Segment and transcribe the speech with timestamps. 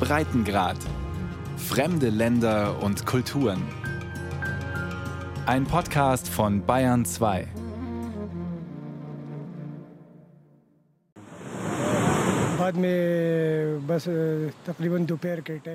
[0.00, 0.76] Breitengrad.
[1.56, 3.62] Fremde Länder und Kulturen.
[5.46, 7.48] Ein Podcast von Bayern 2.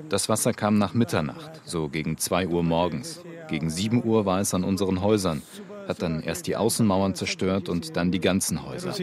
[0.10, 3.24] Das Wasser kam nach Mitternacht, so gegen 2 Uhr morgens.
[3.50, 5.42] Gegen 7 Uhr war es an unseren Häusern,
[5.88, 8.94] hat dann erst die Außenmauern zerstört und dann die ganzen Häuser.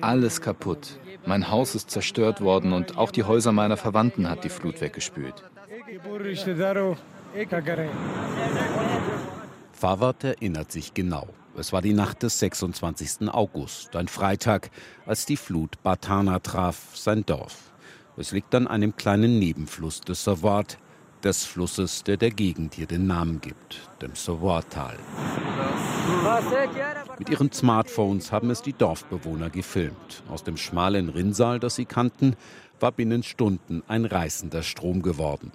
[0.00, 0.98] Alles kaputt.
[1.26, 5.44] Mein Haus ist zerstört worden und auch die Häuser meiner Verwandten hat die Flut weggespült.
[9.72, 11.28] Fawad erinnert sich genau.
[11.56, 13.28] Es war die Nacht des 26.
[13.30, 14.70] August, ein Freitag,
[15.06, 17.72] als die Flut Batana traf, sein Dorf.
[18.16, 20.78] Es liegt an einem kleinen Nebenfluss des Sawat,
[21.24, 24.96] des Flusses, der der Gegend hier den Namen gibt, dem Sawat-Tal.
[27.18, 30.22] Mit ihren Smartphones haben es die Dorfbewohner gefilmt.
[30.28, 32.36] Aus dem schmalen Rinnsal, das sie kannten,
[32.80, 35.52] war binnen Stunden ein reißender Strom geworden.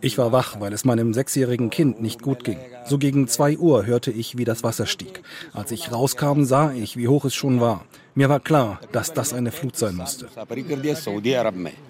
[0.00, 2.58] Ich war wach, weil es meinem sechsjährigen Kind nicht gut ging.
[2.86, 5.22] So gegen zwei Uhr hörte ich, wie das Wasser stieg.
[5.52, 7.84] Als ich rauskam, sah ich, wie hoch es schon war.
[8.14, 10.28] Mir war klar, dass das eine Flut sein musste.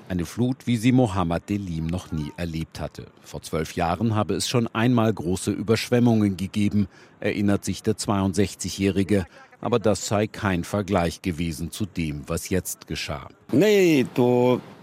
[0.09, 3.07] Eine Flut, wie sie Mohammed Delim noch nie erlebt hatte.
[3.23, 6.89] Vor zwölf Jahren habe es schon einmal große Überschwemmungen gegeben,
[7.21, 9.27] erinnert sich der 62-Jährige
[9.61, 13.29] aber das sei kein Vergleich gewesen zu dem, was jetzt geschah.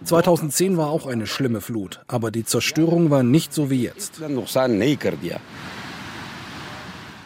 [0.03, 4.21] 2010 war auch eine schlimme Flut, aber die Zerstörung war nicht so wie jetzt.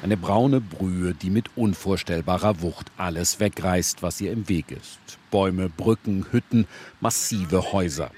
[0.01, 4.97] Eine braune Brühe, die mit unvorstellbarer Wucht alles wegreißt, was ihr im Weg ist.
[5.29, 6.65] Bäume, Brücken, Hütten,
[7.01, 8.09] massive Häuser.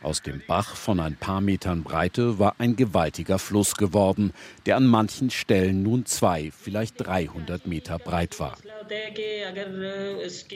[0.00, 4.32] Aus dem Bach von ein paar Metern Breite war ein gewaltiger Fluss geworden,
[4.64, 8.56] der an manchen Stellen nun zwei, vielleicht 300 Meter breit war.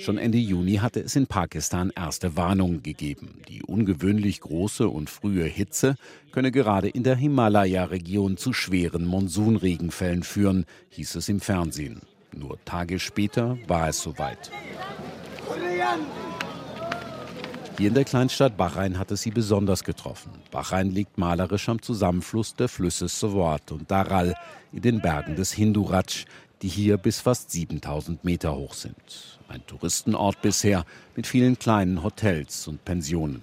[0.00, 3.42] Schon Ende Juni hatte es in Pakistan erste Warnungen gegeben.
[3.48, 5.96] Die ungewöhnlich große und frühe Hitze
[6.30, 12.02] könne gerade in der Himalaya-Region zu schweren Monsunregenfällen führen, hieß es im Fernsehen.
[12.32, 14.50] Nur Tage später war es soweit.
[17.82, 20.30] Hier in der Kleinstadt Bahrain hat es sie besonders getroffen.
[20.52, 24.36] Bahrain liegt malerisch am Zusammenfluss der Flüsse Sawat und Daral
[24.72, 26.26] in den Bergen des Hinduraj,
[26.62, 29.40] die hier bis fast 7000 Meter hoch sind.
[29.48, 30.84] Ein Touristenort bisher
[31.16, 33.42] mit vielen kleinen Hotels und Pensionen.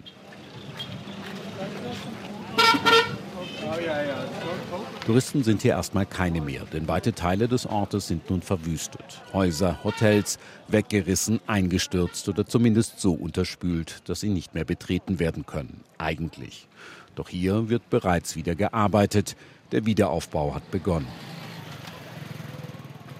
[5.10, 9.24] Touristen sind hier erstmal keine mehr, denn weite Teile des Ortes sind nun verwüstet.
[9.34, 10.38] Häuser, Hotels
[10.68, 15.84] weggerissen, eingestürzt oder zumindest so unterspült, dass sie nicht mehr betreten werden können.
[15.98, 16.68] Eigentlich.
[17.16, 19.36] Doch hier wird bereits wieder gearbeitet.
[19.72, 21.08] Der Wiederaufbau hat begonnen.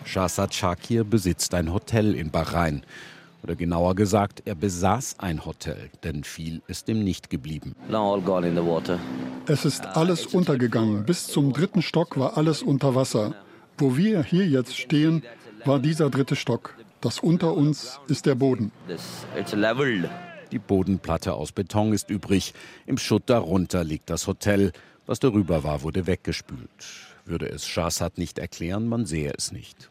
[0.04, 2.84] Shahzad Shakir besitzt ein Hotel in Bahrain.
[3.42, 7.76] Oder genauer gesagt, er besaß ein Hotel, denn viel ist ihm nicht geblieben.
[9.50, 11.06] Es ist alles untergegangen.
[11.06, 13.34] Bis zum dritten Stock war alles unter Wasser.
[13.80, 15.24] Wo wir hier jetzt stehen,
[15.66, 16.76] war dieser dritte Stock.
[17.02, 18.72] Das unter uns ist der Boden.
[20.52, 22.54] Die Bodenplatte aus Beton ist übrig.
[22.86, 24.72] Im Schutt darunter liegt das Hotel.
[25.08, 26.70] Was darüber war, wurde weggespült.
[27.26, 29.90] Würde es Shahzad nicht erklären, man sehe es nicht.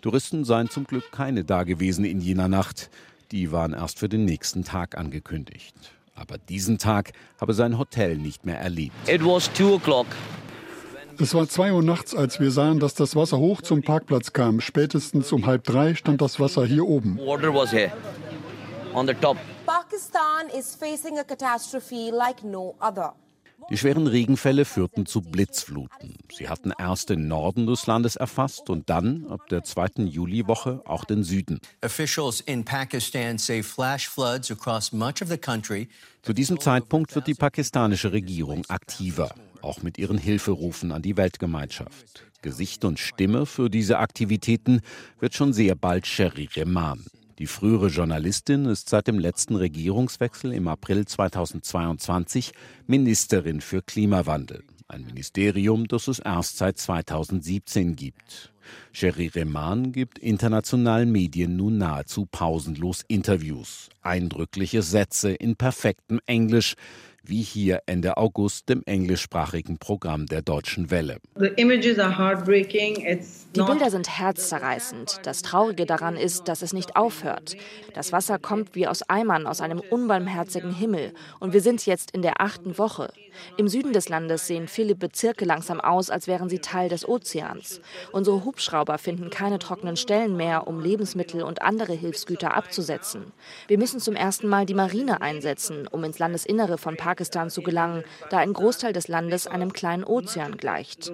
[0.00, 2.90] Touristen seien zum Glück keine dagewesen in jener Nacht.
[3.30, 5.76] Die waren erst für den nächsten Tag angekündigt.
[6.16, 8.94] Aber diesen Tag habe sein Hotel nicht mehr erlebt.
[9.06, 10.06] It was two o'clock.
[11.18, 14.60] Es war zwei Uhr nachts, als wir sahen, dass das Wasser hoch zum Parkplatz kam.
[14.60, 17.18] Spätestens um halb drei stand das Wasser hier oben.
[17.18, 17.92] Water was here,
[18.92, 19.36] on the top.
[19.64, 23.14] Pakistan is facing a catastrophe like no other.
[23.68, 26.14] Die schweren Regenfälle führten zu Blitzfluten.
[26.32, 31.04] Sie hatten erst den Norden des Landes erfasst und dann, ab der zweiten Juliwoche, auch
[31.04, 31.58] den Süden.
[36.22, 42.24] Zu diesem Zeitpunkt wird die pakistanische Regierung aktiver, auch mit ihren Hilferufen an die Weltgemeinschaft.
[42.42, 44.80] Gesicht und Stimme für diese Aktivitäten
[45.18, 47.04] wird schon sehr bald Sherry Rehman.
[47.38, 52.52] Die frühere Journalistin ist seit dem letzten Regierungswechsel im April 2022
[52.86, 54.64] Ministerin für Klimawandel.
[54.88, 58.52] Ein Ministerium, das es erst seit 2017 gibt.
[58.92, 63.90] Sherry Rehman gibt internationalen Medien nun nahezu pausenlos Interviews.
[64.00, 66.74] Eindrückliche Sätze in perfektem Englisch,
[67.28, 71.18] wie hier Ende August im englischsprachigen Programm der Deutschen Welle.
[73.56, 75.20] Die Bilder sind herzzerreißend.
[75.24, 77.56] Das Traurige daran ist, dass es nicht aufhört.
[77.94, 81.12] Das Wasser kommt wie aus Eimern aus einem unbarmherzigen Himmel.
[81.40, 83.12] Und wir sind jetzt in der achten Woche.
[83.58, 87.80] Im Süden des Landes sehen viele Bezirke langsam aus, als wären sie Teil des Ozeans.
[88.12, 93.32] Unsere Hubschrauber finden keine trockenen Stellen mehr, um Lebensmittel und andere Hilfsgüter abzusetzen.
[93.68, 97.15] Wir müssen zum ersten Mal die Marine einsetzen, um ins Landesinnere von Pakistan
[97.50, 101.12] zu gelangen, da ein Großteil des Landes einem kleinen Ozean gleicht.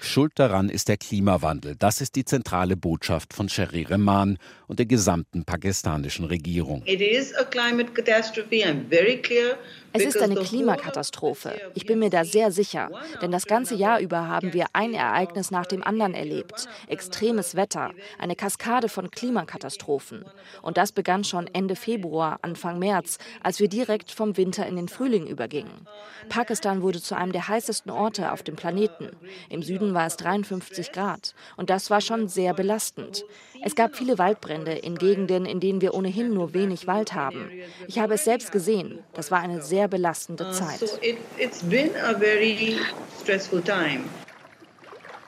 [0.00, 1.76] Schuld daran ist der Klimawandel.
[1.78, 6.82] Das ist die zentrale Botschaft von Sherry Rehman und der gesamten pakistanischen Regierung.
[6.86, 8.64] It is a climate catastrophe.
[8.64, 9.56] I'm very clear.
[9.96, 11.58] Es ist eine Klimakatastrophe.
[11.74, 12.90] Ich bin mir da sehr sicher.
[13.22, 16.68] Denn das ganze Jahr über haben wir ein Ereignis nach dem anderen erlebt.
[16.86, 20.26] Extremes Wetter, eine Kaskade von Klimakatastrophen.
[20.60, 24.88] Und das begann schon Ende Februar, Anfang März, als wir direkt vom Winter in den
[24.88, 25.86] Frühling übergingen.
[26.28, 29.16] Pakistan wurde zu einem der heißesten Orte auf dem Planeten.
[29.48, 31.34] Im Süden war es 53 Grad.
[31.56, 33.24] Und das war schon sehr belastend.
[33.62, 37.50] Es gab viele Waldbrände in Gegenden, in denen wir ohnehin nur wenig Wald haben.
[37.88, 39.00] Ich habe es selbst gesehen.
[39.14, 41.00] Das war eine sehr belastende uh, Zeit.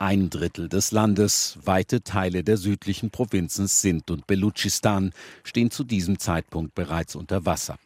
[0.00, 6.20] Ein Drittel des Landes, weite Teile der südlichen Provinzen Sindh und Belutschistan stehen zu diesem
[6.20, 7.78] Zeitpunkt bereits unter Wasser.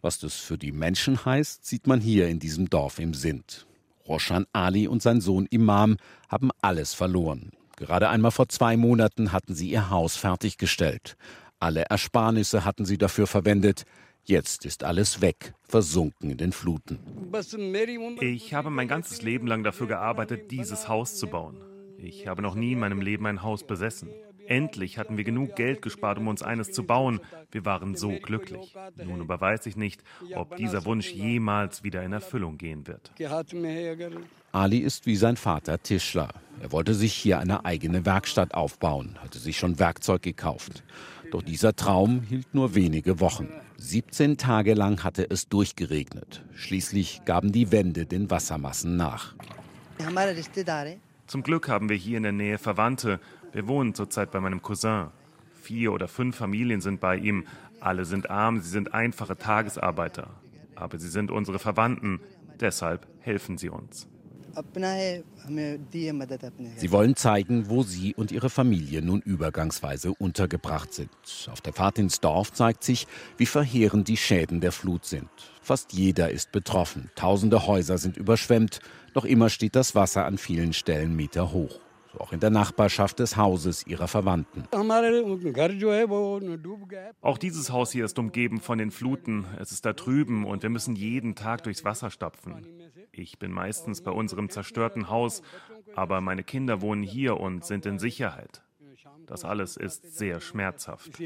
[0.00, 3.66] Was das für die Menschen heißt, sieht man hier in diesem Dorf im Sindh.
[4.08, 5.98] Roshan Ali und sein Sohn Imam
[6.28, 7.52] haben alles verloren.
[7.80, 11.16] Gerade einmal vor zwei Monaten hatten sie ihr Haus fertiggestellt.
[11.58, 13.84] Alle Ersparnisse hatten sie dafür verwendet.
[14.22, 16.98] Jetzt ist alles weg, versunken in den Fluten.
[18.20, 21.56] Ich habe mein ganzes Leben lang dafür gearbeitet, dieses Haus zu bauen.
[21.96, 24.10] Ich habe noch nie in meinem Leben ein Haus besessen.
[24.50, 27.20] Endlich hatten wir genug Geld gespart, um uns eines zu bauen.
[27.52, 28.74] Wir waren so glücklich.
[28.96, 30.02] Nun aber weiß ich nicht,
[30.34, 33.12] ob dieser Wunsch jemals wieder in Erfüllung gehen wird.
[34.50, 36.30] Ali ist wie sein Vater Tischler.
[36.60, 40.82] Er wollte sich hier eine eigene Werkstatt aufbauen, hatte sich schon Werkzeug gekauft.
[41.30, 43.48] Doch dieser Traum hielt nur wenige Wochen.
[43.76, 46.44] 17 Tage lang hatte es durchgeregnet.
[46.56, 49.36] Schließlich gaben die Wände den Wassermassen nach.
[51.30, 53.20] Zum Glück haben wir hier in der Nähe Verwandte
[53.52, 55.08] wir wohnen zurzeit bei meinem Cousin.
[55.62, 57.46] Vier oder fünf Familien sind bei ihm.
[57.80, 60.30] Alle sind arm, sie sind einfache Tagesarbeiter.
[60.74, 62.20] Aber sie sind unsere Verwandten,
[62.60, 64.08] deshalb helfen sie uns.
[66.76, 71.10] Sie wollen zeigen, wo Sie und Ihre Familie nun übergangsweise untergebracht sind.
[71.50, 73.06] Auf der Fahrt ins Dorf zeigt sich,
[73.36, 75.28] wie verheerend die Schäden der Flut sind.
[75.62, 77.10] Fast jeder ist betroffen.
[77.14, 78.80] Tausende Häuser sind überschwemmt.
[79.14, 81.78] Noch immer steht das Wasser an vielen Stellen Meter hoch
[82.12, 84.64] so auch in der Nachbarschaft des Hauses ihrer Verwandten.
[87.20, 89.46] Auch dieses Haus hier ist umgeben von den Fluten.
[89.58, 92.66] Es ist da drüben und wir müssen jeden Tag durchs Wasser stapfen.
[93.12, 95.42] Ich bin meistens bei unserem zerstörten Haus,
[95.94, 98.62] aber meine Kinder wohnen hier und sind in Sicherheit.
[99.26, 101.20] Das alles ist sehr schmerzhaft.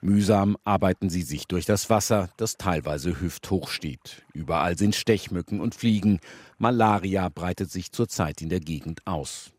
[0.00, 4.22] Mühsam arbeiten sie sich durch das Wasser, das teilweise hüfthoch steht.
[4.32, 6.20] Überall sind Stechmücken und Fliegen.
[6.58, 9.52] Malaria breitet sich zurzeit in der Gegend aus.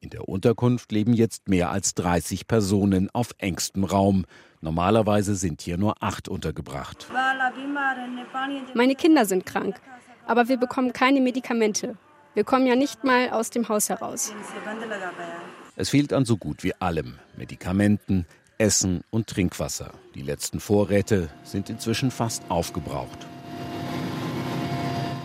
[0.00, 4.26] In der Unterkunft leben jetzt mehr als 30 Personen auf engstem Raum.
[4.60, 7.08] Normalerweise sind hier nur acht untergebracht.
[8.74, 9.80] Meine Kinder sind krank,
[10.26, 11.96] aber wir bekommen keine Medikamente.
[12.34, 14.34] Wir kommen ja nicht mal aus dem Haus heraus.
[15.74, 17.18] Es fehlt an so gut wie allem.
[17.36, 18.26] Medikamenten,
[18.58, 19.92] Essen und Trinkwasser.
[20.14, 23.26] Die letzten Vorräte sind inzwischen fast aufgebraucht.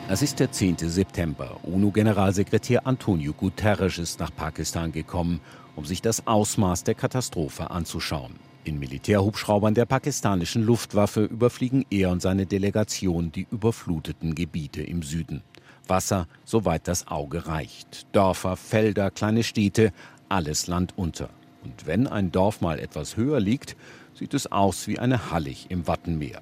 [0.10, 0.78] Es ist der 10.
[0.90, 1.58] September.
[1.64, 5.40] UNO-Generalsekretär Antonio Guterres ist nach Pakistan gekommen,
[5.78, 8.36] um sich das Ausmaß der Katastrophe anzuschauen.
[8.66, 15.42] In Militärhubschraubern der pakistanischen Luftwaffe überfliegen er und seine Delegation die überfluteten Gebiete im Süden.
[15.88, 18.08] Wasser, soweit das Auge reicht.
[18.12, 19.94] Dörfer, Felder, kleine Städte,
[20.28, 21.30] alles Land unter.
[21.64, 23.76] Und wenn ein Dorf mal etwas höher liegt,
[24.14, 26.42] sieht es aus wie eine Hallig im Wattenmeer.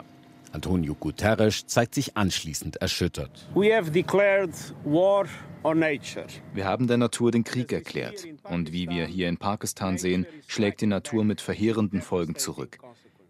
[0.52, 3.48] Antonio Guterres zeigt sich anschließend erschüttert.
[6.54, 8.26] Wir haben der Natur den Krieg erklärt.
[8.44, 12.80] Und wie wir hier in Pakistan sehen, schlägt die Natur mit verheerenden Folgen zurück.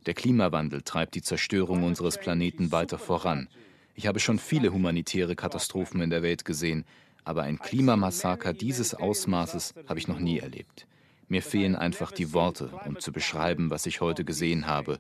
[0.06, 3.50] Der Klimawandel treibt die Zerstörung unseres Planeten weiter voran.
[3.96, 6.86] Ich habe schon viele humanitäre Katastrophen in der Welt gesehen,
[7.26, 10.88] aber ein Klimamassaker dieses Ausmaßes habe ich noch nie erlebt.
[11.30, 15.00] Mir fehlen einfach die Worte, um zu beschreiben, was ich heute gesehen habe.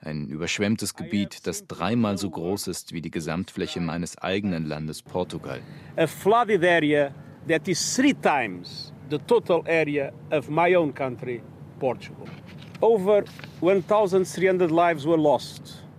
[0.00, 5.60] Ein überschwemmtes Gebiet, das dreimal so groß ist wie die Gesamtfläche meines eigenen Landes Portugal.
[5.96, 7.12] A flooded area
[7.48, 11.42] that is three times the total area of my own country,
[11.80, 12.26] Portugal.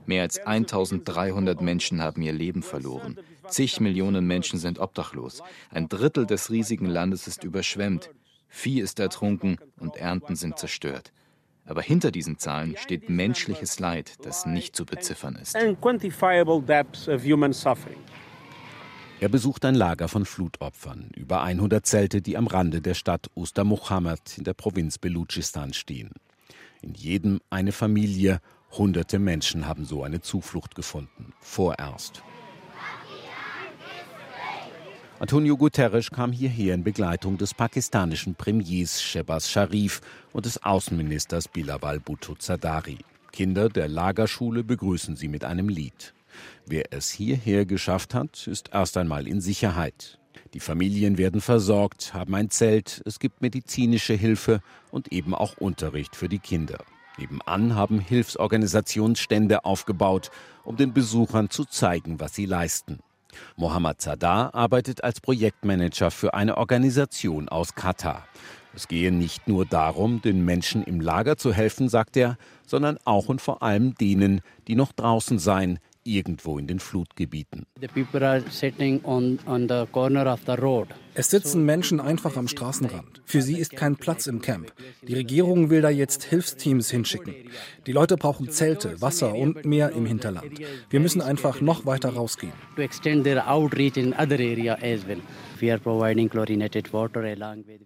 [0.06, 3.18] Mehr als 1300 Menschen haben ihr Leben verloren.
[3.48, 5.42] Zig Millionen Menschen sind obdachlos.
[5.72, 8.12] Ein Drittel des riesigen Landes ist überschwemmt.
[8.48, 11.12] Vieh ist ertrunken und Ernten sind zerstört.
[11.66, 15.56] Aber hinter diesen Zahlen steht menschliches Leid, das nicht zu beziffern ist.
[19.20, 24.38] Er besucht ein Lager von Flutopfern, über 100 Zelte, die am Rande der Stadt Ustamuhammad
[24.38, 26.12] in der Provinz Belutschistan stehen.
[26.82, 32.22] In jedem eine Familie, hunderte Menschen haben so eine Zuflucht gefunden, vorerst.
[35.18, 40.02] Antonio Guterres kam hierher in Begleitung des pakistanischen Premiers Shehbaz Sharif
[40.34, 42.98] und des Außenministers Bilawal Bhutto Zardari.
[43.32, 46.14] Kinder der Lagerschule begrüßen sie mit einem Lied.
[46.66, 50.20] Wer es hierher geschafft hat, ist erst einmal in Sicherheit.
[50.54, 54.60] Die Familien werden versorgt, haben ein Zelt, es gibt medizinische Hilfe
[54.92, 56.84] und eben auch Unterricht für die Kinder.
[57.18, 60.30] Nebenan haben Hilfsorganisationen Stände aufgebaut,
[60.66, 63.00] um den Besuchern zu zeigen, was sie leisten.
[63.56, 68.26] Mohammad Zadar arbeitet als Projektmanager für eine Organisation aus Katar.
[68.76, 72.38] Es gehe nicht nur darum, den Menschen im Lager zu helfen, sagt er,
[72.68, 77.66] sondern auch und vor allem denen, die noch draußen seien, irgendwo in den Flutgebieten.
[81.18, 83.22] Es sitzen Menschen einfach am Straßenrand.
[83.26, 84.72] Für sie ist kein Platz im Camp.
[85.08, 87.34] Die Regierung will da jetzt Hilfsteams hinschicken.
[87.88, 90.60] Die Leute brauchen Zelte, Wasser und mehr im Hinterland.
[90.90, 92.54] Wir müssen einfach noch weiter rausgehen.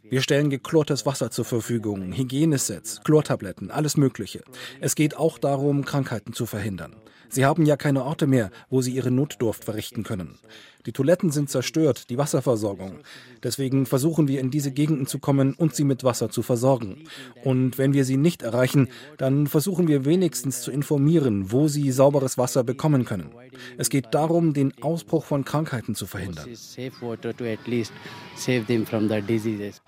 [0.10, 4.44] Wir stellen geklortes Wasser zur Verfügung, Hygienesets, Chlortabletten, alles Mögliche.
[4.82, 6.96] Es geht auch darum, Krankheiten zu verhindern.
[7.30, 10.40] Sie haben ja keine Orte mehr, wo sie ihre Notdurft verrichten können.
[10.86, 13.00] Die Toiletten sind zerstört, die Wasserversorgung.
[13.44, 17.04] Deswegen versuchen wir in diese Gegenden zu kommen und sie mit Wasser zu versorgen.
[17.44, 22.38] Und wenn wir sie nicht erreichen, dann versuchen wir wenigstens zu informieren, wo sie sauberes
[22.38, 23.30] Wasser bekommen können.
[23.78, 26.48] Es geht darum, den Ausbruch von Krankheiten zu verhindern.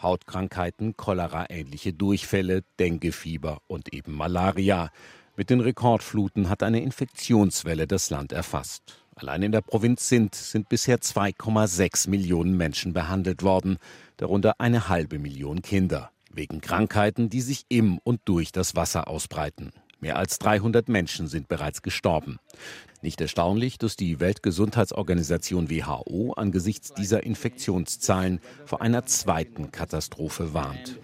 [0.02, 4.92] Hautkrankheiten, Cholera-ähnliche Durchfälle, Denguefieber und eben Malaria.
[5.38, 9.02] Mit den Rekordfluten hat eine Infektionswelle das Land erfasst.
[9.16, 13.78] Allein in der Provinz Sindh sind bisher 2,6 Millionen Menschen behandelt worden,
[14.18, 19.72] darunter eine halbe Million Kinder, wegen Krankheiten, die sich im und durch das Wasser ausbreiten.
[20.02, 22.40] Mehr als 300 Menschen sind bereits gestorben.
[23.02, 31.00] Nicht erstaunlich, dass die Weltgesundheitsorganisation WHO angesichts dieser Infektionszahlen vor einer zweiten Katastrophe warnt.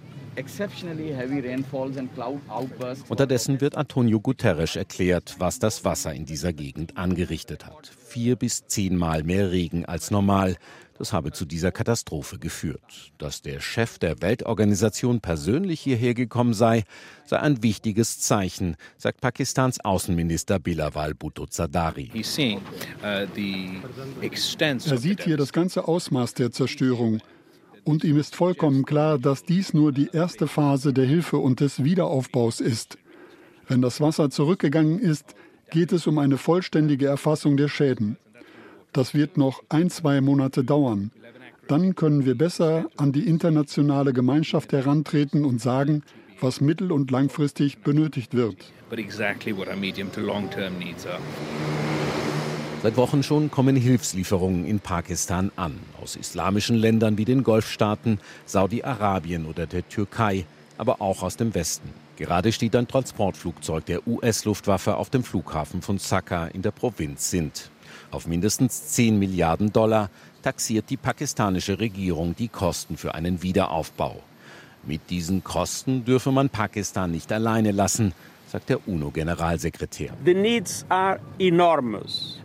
[3.10, 7.88] Unterdessen wird Antonio Guterres erklärt, was das Wasser in dieser Gegend angerichtet hat.
[7.88, 10.58] Vier bis zehnmal mehr Regen als normal.
[10.98, 13.12] Das habe zu dieser Katastrophe geführt.
[13.18, 16.84] Dass der Chef der Weltorganisation persönlich hierher gekommen sei,
[17.26, 22.12] sei ein wichtiges Zeichen, sagt Pakistans Außenminister Bilawal Bhutto Zardari.
[22.14, 22.58] Uh,
[23.02, 27.22] er sieht hier das ganze Ausmaß der Zerstörung.
[27.88, 31.86] Und ihm ist vollkommen klar, dass dies nur die erste Phase der Hilfe und des
[31.86, 32.98] Wiederaufbaus ist.
[33.70, 35.36] Wenn das Wasser zurückgegangen ist,
[35.72, 38.18] geht es um eine vollständige Erfassung der Schäden.
[38.92, 41.12] Das wird noch ein, zwei Monate dauern.
[41.70, 46.04] Dann können wir besser an die internationale Gemeinschaft herantreten und sagen,
[46.42, 48.58] was mittel- und langfristig benötigt wird.
[52.84, 59.48] Seit Wochen schon kommen Hilfslieferungen in Pakistan an, aus islamischen Ländern wie den Golfstaaten, Saudi-Arabien
[59.48, 60.46] oder der Türkei,
[60.78, 61.90] aber auch aus dem Westen.
[62.18, 67.62] Gerade steht ein Transportflugzeug der US-Luftwaffe auf dem Flughafen von Sakka in der Provinz Sindh.
[68.12, 70.12] Auf mindestens 10 Milliarden Dollar
[70.44, 74.22] taxiert die pakistanische Regierung die Kosten für einen Wiederaufbau.
[74.86, 78.14] Mit diesen Kosten dürfe man Pakistan nicht alleine lassen,
[78.48, 80.12] sagt der UNO-Generalsekretär.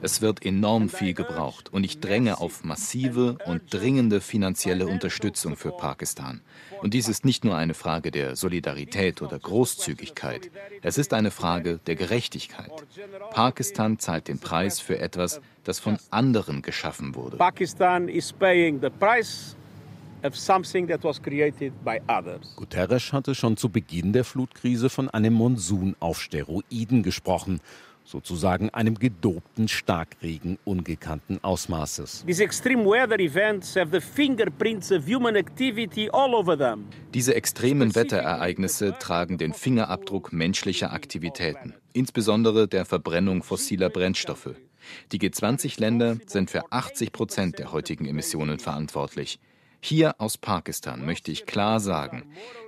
[0.02, 5.70] Es wird enorm viel gebraucht und ich dränge auf massive und dringende finanzielle Unterstützung für
[5.70, 6.40] Pakistan.
[6.82, 10.50] Und dies ist nicht nur eine Frage der Solidarität oder Großzügigkeit,
[10.82, 12.72] es ist eine Frage der Gerechtigkeit.
[13.30, 17.36] Pakistan zahlt den Preis für etwas, das von anderen geschaffen wurde.
[17.36, 19.56] Pakistan is paying the price
[22.54, 27.60] Guterres hatte schon zu Beginn der Flutkrise von einem Monsun auf Steroiden gesprochen,
[28.04, 32.24] sozusagen einem gedobten Starkregen ungekannten Ausmaßes.
[37.14, 44.50] Diese extremen Wetterereignisse tragen den Fingerabdruck menschlicher Aktivitäten, insbesondere der Verbrennung fossiler Brennstoffe.
[45.12, 49.38] Die G20-Länder sind für 80 Prozent der heutigen Emissionen verantwortlich.
[49.84, 52.22] Hier aus Pakistan möchte ich klar sagen,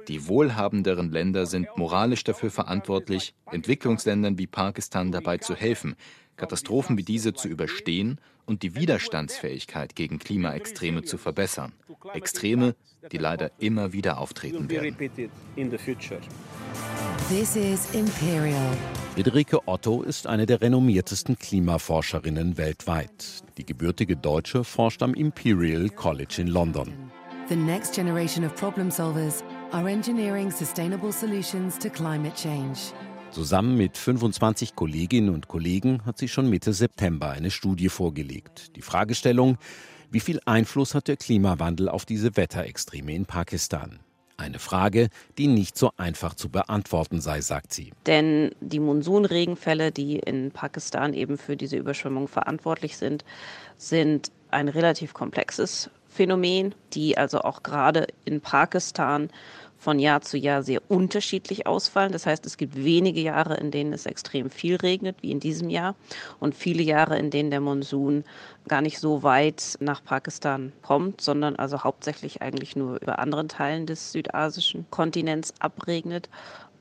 [0.09, 5.95] die wohlhabenderen Länder sind moralisch dafür verantwortlich, Entwicklungsländern wie Pakistan dabei zu helfen,
[6.37, 11.73] Katastrophen wie diese zu überstehen und die Widerstandsfähigkeit gegen Klimaextreme zu verbessern.
[12.13, 12.75] Extreme,
[13.13, 14.97] die leider immer wieder auftreten werden.
[17.29, 18.77] This is Imperial.
[19.15, 23.45] Friederike Otto ist eine der renommiertesten Klimaforscherinnen weltweit.
[23.57, 27.04] Die gebürtige Deutsche forscht am Imperial College in London.
[27.47, 32.95] The next generation of problem solvers are engineering sustainable solutions to climate change.
[33.33, 38.75] Zusammen mit 25 Kolleginnen und Kollegen hat sie schon Mitte September eine Studie vorgelegt.
[38.77, 39.59] Die Fragestellung,
[40.11, 44.01] wie viel Einfluss hat der Klimawandel auf diese Wetterextreme in Pakistan?
[44.39, 47.93] Eine Frage, die nicht so einfach zu beantworten sei, sagt sie.
[48.07, 53.23] Denn die Monsunregenfälle, die in Pakistan eben für diese Überschwemmung verantwortlich sind,
[53.77, 59.31] sind ein relativ komplexes Phänomen, die also auch gerade in Pakistan
[59.77, 62.13] von Jahr zu Jahr sehr unterschiedlich ausfallen.
[62.13, 65.71] Das heißt, es gibt wenige Jahre, in denen es extrem viel regnet, wie in diesem
[65.71, 65.97] Jahr,
[66.39, 68.23] und viele Jahre, in denen der Monsun
[68.69, 73.87] gar nicht so weit nach Pakistan kommt, sondern also hauptsächlich eigentlich nur über anderen Teilen
[73.87, 76.31] des südasischen Kontinents abregnet.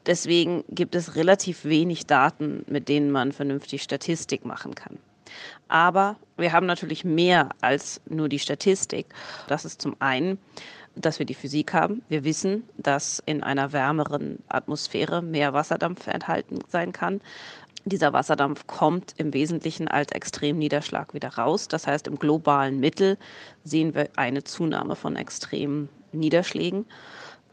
[0.06, 5.00] Deswegen gibt es relativ wenig Daten, mit denen man vernünftig Statistik machen kann.
[5.68, 9.08] Aber wir haben natürlich mehr als nur die Statistik.
[9.48, 10.38] Das ist zum einen
[10.96, 12.04] dass wir die Physik haben.
[12.10, 17.22] Wir wissen, dass in einer wärmeren Atmosphäre mehr Wasserdampf enthalten sein kann.
[17.86, 21.68] Dieser Wasserdampf kommt im Wesentlichen als Extremniederschlag wieder raus.
[21.68, 23.18] Das heißt, im globalen Mittel
[23.63, 26.86] sehen wir eine Zunahme von extremen Niederschlägen.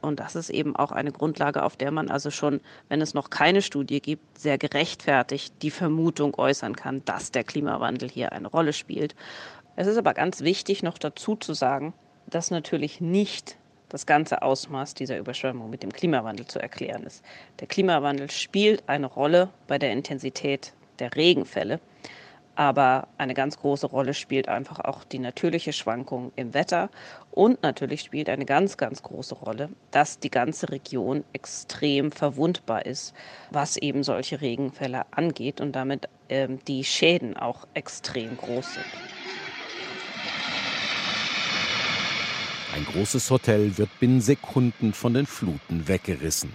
[0.00, 3.30] Und das ist eben auch eine Grundlage, auf der man also schon, wenn es noch
[3.30, 8.72] keine Studie gibt, sehr gerechtfertigt die Vermutung äußern kann, dass der Klimawandel hier eine Rolle
[8.72, 9.14] spielt.
[9.76, 11.94] Es ist aber ganz wichtig, noch dazu zu sagen,
[12.26, 13.56] dass natürlich nicht
[13.88, 17.24] das ganze Ausmaß dieser Überschwemmung mit dem Klimawandel zu erklären ist.
[17.58, 21.80] Der Klimawandel spielt eine Rolle bei der Intensität der Regenfälle,
[22.60, 26.90] aber eine ganz große Rolle spielt einfach auch die natürliche Schwankung im Wetter
[27.30, 33.14] und natürlich spielt eine ganz, ganz große Rolle, dass die ganze Region extrem verwundbar ist,
[33.50, 38.84] was eben solche Regenfälle angeht und damit ähm, die Schäden auch extrem groß sind.
[42.76, 46.52] Ein großes Hotel wird binnen Sekunden von den Fluten weggerissen.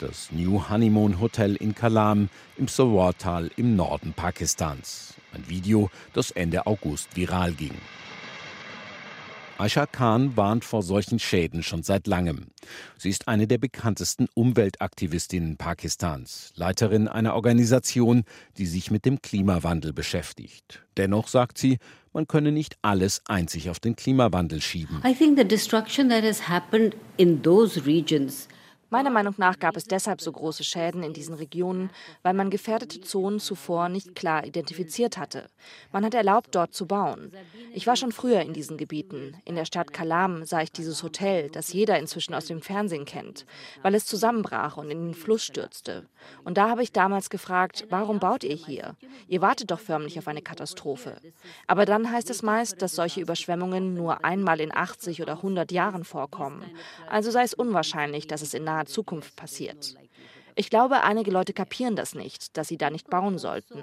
[0.00, 5.14] Das New Honeymoon Hotel in Kalam im Sawar-Tal im Norden Pakistans.
[5.32, 7.74] Ein Video, das Ende August viral ging.
[9.58, 12.46] Aisha Khan warnt vor solchen Schäden schon seit langem.
[12.96, 18.22] Sie ist eine der bekanntesten Umweltaktivistinnen Pakistans, Leiterin einer Organisation,
[18.56, 20.84] die sich mit dem Klimawandel beschäftigt.
[20.96, 21.78] Dennoch sagt sie,
[22.12, 25.02] man könne nicht alles einzig auf den Klimawandel schieben.
[25.04, 28.46] I think the destruction that has happened in those regions
[28.90, 31.90] Meiner Meinung nach gab es deshalb so große Schäden in diesen Regionen,
[32.22, 35.50] weil man gefährdete Zonen zuvor nicht klar identifiziert hatte.
[35.92, 37.32] Man hat erlaubt, dort zu bauen.
[37.74, 39.36] Ich war schon früher in diesen Gebieten.
[39.44, 43.44] In der Stadt Kalam sah ich dieses Hotel, das jeder inzwischen aus dem Fernsehen kennt,
[43.82, 46.06] weil es zusammenbrach und in den Fluss stürzte.
[46.44, 48.96] Und da habe ich damals gefragt, warum baut ihr hier?
[49.28, 51.16] Ihr wartet doch förmlich auf eine Katastrophe.
[51.66, 56.04] Aber dann heißt es meist, dass solche Überschwemmungen nur einmal in 80 oder 100 Jahren
[56.04, 56.64] vorkommen.
[57.08, 59.94] Also sei es unwahrscheinlich, dass es in naher Zukunft passiert.
[60.60, 63.80] Ich glaube, einige Leute kapieren das nicht, dass sie da nicht bauen sollten.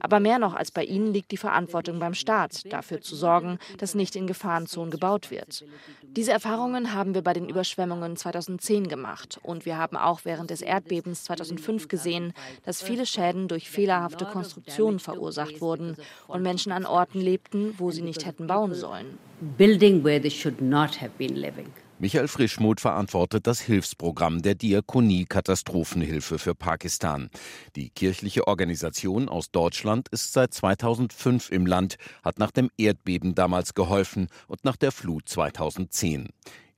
[0.00, 3.94] Aber mehr noch als bei ihnen liegt die Verantwortung beim Staat, dafür zu sorgen, dass
[3.94, 5.66] nicht in Gefahrenzonen gebaut wird.
[6.02, 10.62] Diese Erfahrungen haben wir bei den Überschwemmungen 2010 gemacht und wir haben auch während des
[10.62, 12.32] Erdbebens 2005 gesehen,
[12.64, 15.94] dass viele Schäden durch fehlerhafte Konstruktionen verursacht wurden
[16.26, 19.18] und Menschen an Orten lebten, wo sie nicht hätten bauen sollen.
[19.58, 21.70] Building where they should not have been living.
[22.00, 27.30] Michael Frischmuth verantwortet das Hilfsprogramm der Diakonie Katastrophenhilfe für Pakistan.
[27.76, 33.74] Die kirchliche Organisation aus Deutschland ist seit 2005 im Land, hat nach dem Erdbeben damals
[33.74, 36.30] geholfen und nach der Flut 2010.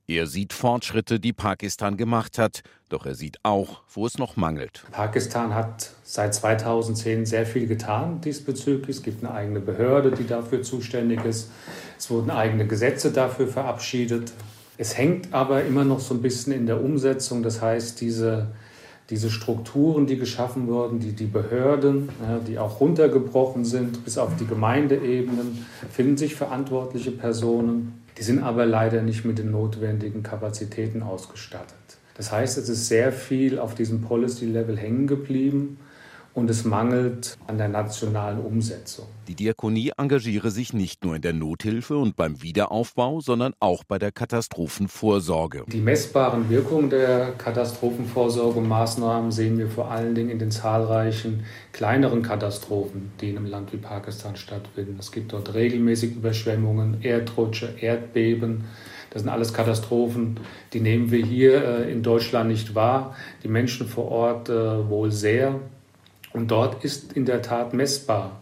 [0.09, 4.85] Er sieht Fortschritte, die Pakistan gemacht hat, doch er sieht auch, wo es noch mangelt.
[4.91, 8.97] Pakistan hat seit 2010 sehr viel getan diesbezüglich.
[8.97, 11.51] Es gibt eine eigene Behörde, die dafür zuständig ist.
[11.97, 14.31] Es wurden eigene Gesetze dafür verabschiedet.
[14.77, 17.41] Es hängt aber immer noch so ein bisschen in der Umsetzung.
[17.41, 18.47] Das heißt, diese,
[19.09, 24.35] diese Strukturen, die geschaffen wurden, die, die Behörden, ja, die auch runtergebrochen sind bis auf
[24.39, 28.03] die Gemeindeebenen, finden sich verantwortliche Personen.
[28.17, 31.75] Die sind aber leider nicht mit den notwendigen Kapazitäten ausgestattet.
[32.15, 35.77] Das heißt, es ist sehr viel auf diesem Policy-Level hängen geblieben
[36.37, 39.07] und es mangelt an der nationalen Umsetzung.
[39.27, 43.97] Die Diakonie engagiere sich nicht nur in der Nothilfe und beim Wiederaufbau, sondern auch bei
[43.97, 45.63] der Katastrophenvorsorge.
[45.67, 53.11] Die messbaren Wirkungen der Katastrophenvorsorgemaßnahmen sehen wir vor allen Dingen in den zahlreichen kleineren Katastrophen,
[53.19, 54.97] die in einem Land wie Pakistan stattfinden.
[54.99, 58.65] Es gibt dort regelmäßig Überschwemmungen, Erdrutsche, Erdbeben.
[59.09, 60.39] Das sind alles Katastrophen,
[60.73, 63.15] die nehmen wir hier äh, in Deutschland nicht wahr.
[63.41, 65.59] Die Menschen vor Ort äh, wohl sehr.
[66.37, 68.39] Und dort ist in der Tat messbar,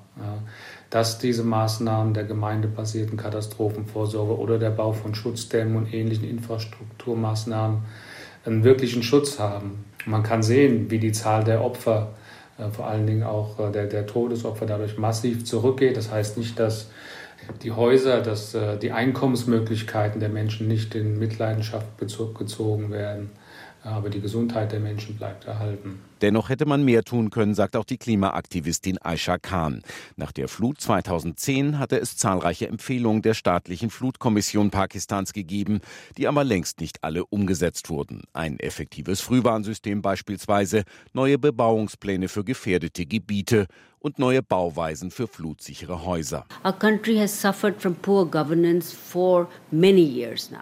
[0.89, 7.83] dass diese Maßnahmen der gemeindebasierten Katastrophenvorsorge oder der Bau von Schutzdämmen und ähnlichen Infrastrukturmaßnahmen
[8.45, 9.85] einen wirklichen Schutz haben.
[10.05, 12.13] Man kann sehen, wie die Zahl der Opfer,
[12.57, 15.97] äh, vor allen Dingen auch äh, der, der Todesopfer, dadurch massiv zurückgeht.
[15.97, 16.91] Das heißt nicht, dass
[17.63, 23.31] die Häuser, dass äh, die Einkommensmöglichkeiten der Menschen nicht in Mitleidenschaft gezogen werden
[23.85, 26.01] aber die Gesundheit der Menschen bleibt erhalten.
[26.21, 29.81] Dennoch hätte man mehr tun können, sagt auch die Klimaaktivistin Aisha Khan.
[30.15, 35.81] Nach der Flut 2010 hatte es zahlreiche Empfehlungen der staatlichen Flutkommission Pakistans gegeben,
[36.17, 38.23] die aber längst nicht alle umgesetzt wurden.
[38.33, 43.67] Ein effektives Frühwarnsystem beispielsweise, neue Bebauungspläne für gefährdete Gebiete
[44.05, 46.45] und neue Bauweisen für flutsichere Häuser.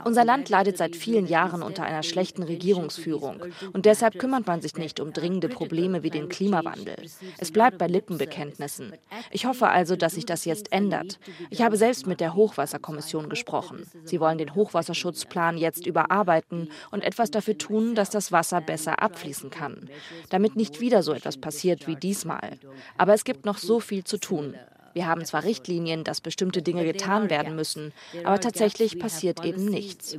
[0.06, 3.42] Unser Land leidet seit vielen Jahren unter einer schlechten Regierungsführung
[3.74, 6.96] und deshalb kümmert man sich nicht um dringende Probleme wie den Klimawandel.
[7.38, 8.94] Es bleibt bei Lippenbekenntnissen.
[9.32, 11.20] Ich hoffe also, dass sich das jetzt ändert.
[11.50, 13.86] Ich habe selbst mit der Hochwasserkommission gesprochen.
[14.04, 19.50] Sie wollen den Hochwasserschutzplan jetzt überarbeiten und etwas dafür tun, dass das Wasser besser abfließen
[19.50, 19.90] kann,
[20.30, 22.58] damit nicht wieder so etwas passiert wie diesmal.
[22.98, 24.56] Aber es gibt noch so viel zu tun.
[24.94, 30.18] Wir haben zwar Richtlinien, dass bestimmte Dinge getan werden müssen, aber tatsächlich passiert eben nichts.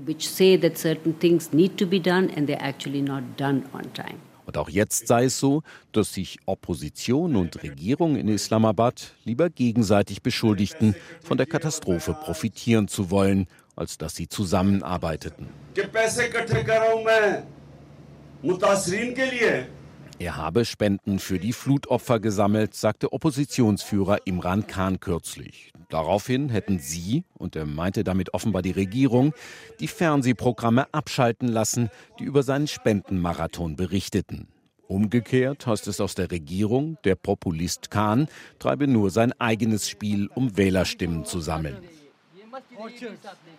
[4.47, 10.23] Und auch jetzt sei es so, dass sich Opposition und Regierung in Islamabad lieber gegenseitig
[10.23, 15.49] beschuldigten, von der Katastrophe profitieren zu wollen, als dass sie zusammenarbeiteten.
[20.19, 25.73] Er habe Spenden für die Flutopfer gesammelt, sagte Oppositionsführer Imran Khan kürzlich.
[25.95, 29.33] Daraufhin hätten sie, und er meinte damit offenbar die Regierung,
[29.79, 34.49] die Fernsehprogramme abschalten lassen, die über seinen Spendenmarathon berichteten.
[34.89, 38.27] Umgekehrt heißt es aus der Regierung, der Populist Khan
[38.59, 41.77] treibe nur sein eigenes Spiel, um Wählerstimmen zu sammeln.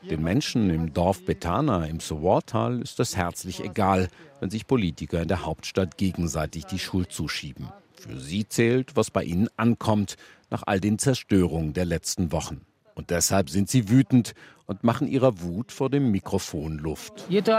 [0.03, 4.09] Den Menschen im Dorf Betana im Sowartal ist das herzlich egal,
[4.41, 7.69] wenn sich Politiker in der Hauptstadt gegenseitig die Schuld zuschieben.
[7.99, 10.15] Für sie zählt, was bei ihnen ankommt,
[10.49, 12.62] nach all den Zerstörungen der letzten Wochen.
[12.93, 14.34] Und deshalb sind sie wütend
[14.67, 17.25] und machen ihrer Wut vor dem Mikrofon Luft.
[17.29, 17.51] Diese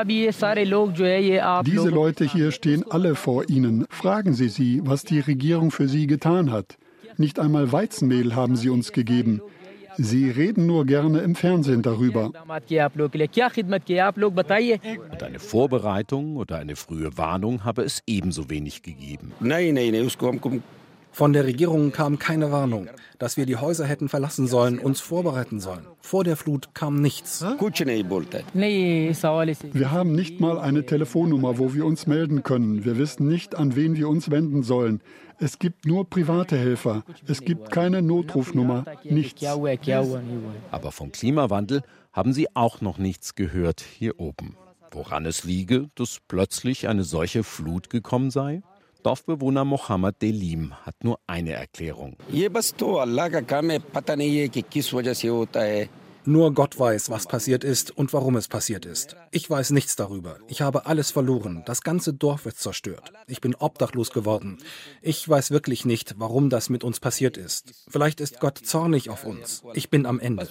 [1.90, 3.86] Leute hier stehen alle vor Ihnen.
[3.90, 6.78] Fragen Sie sie, was die Regierung für sie getan hat.
[7.18, 9.40] Nicht einmal Weizenmehl haben sie uns gegeben.
[9.98, 12.26] Sie reden nur gerne im Fernsehen darüber.
[12.26, 12.36] Und
[15.22, 19.32] eine Vorbereitung oder eine frühe Warnung habe es ebenso wenig gegeben.
[21.16, 25.60] Von der Regierung kam keine Warnung, dass wir die Häuser hätten verlassen sollen, uns vorbereiten
[25.60, 25.86] sollen.
[26.02, 27.42] Vor der Flut kam nichts.
[29.72, 32.84] Wir haben nicht mal eine Telefonnummer, wo wir uns melden können.
[32.84, 35.00] Wir wissen nicht, an wen wir uns wenden sollen.
[35.38, 37.02] Es gibt nur private Helfer.
[37.26, 39.42] Es gibt keine Notrufnummer, nichts.
[40.70, 41.80] Aber vom Klimawandel
[42.12, 44.54] haben Sie auch noch nichts gehört hier oben.
[44.90, 48.60] Woran es liege, dass plötzlich eine solche Flut gekommen sei?
[49.02, 52.16] Dorfbewohner Mohammed Delim hat nur eine Erklärung.
[56.28, 59.14] Nur Gott weiß, was passiert ist und warum es passiert ist.
[59.30, 60.38] Ich weiß nichts darüber.
[60.48, 61.62] Ich habe alles verloren.
[61.66, 63.12] Das ganze Dorf ist zerstört.
[63.28, 64.58] Ich bin obdachlos geworden.
[65.02, 67.86] Ich weiß wirklich nicht, warum das mit uns passiert ist.
[67.88, 69.62] Vielleicht ist Gott zornig auf uns.
[69.74, 70.48] Ich bin am Ende.